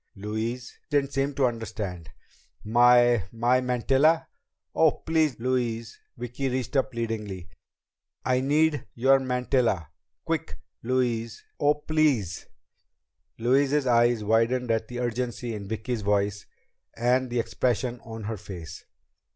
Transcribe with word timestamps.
Louise 0.15 0.79
didn't 0.89 1.13
seem 1.13 1.35
to 1.35 1.45
understand. 1.45 2.09
"My 2.63 3.25
my 3.31 3.61
mantilla?" 3.61 4.29
"Oh, 4.73 4.89
please, 4.93 5.39
Louise!" 5.39 5.99
Vicki 6.17 6.49
reached 6.49 6.75
up 6.75 6.91
pleadingly. 6.91 7.49
"I 8.25 8.39
need 8.41 8.87
your 8.95 9.19
mantilla! 9.19 9.89
Quick, 10.25 10.57
Louise! 10.81 11.45
Oh, 11.59 11.75
please!" 11.75 12.47
Louise's 13.37 13.85
eyes 13.85 14.23
widened 14.23 14.71
at 14.71 14.87
the 14.87 14.99
urgency 14.99 15.53
in 15.53 15.67
Vicki's 15.67 16.01
voice 16.01 16.47
and 16.97 17.29
the 17.29 17.39
expression 17.39 17.99
on 18.03 18.23
her 18.23 18.37
face. 18.37 18.83